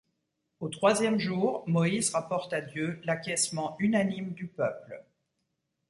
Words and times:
Au 0.61 0.67
troisième 0.67 1.19
jour, 1.19 1.63
Moïse 1.67 2.09
rapporte 2.09 2.53
à 2.53 2.61
Dieu 2.61 2.99
l’acquiescement 3.03 3.75
unanime 3.77 4.33
du 4.33 4.47
peuple. 4.47 5.05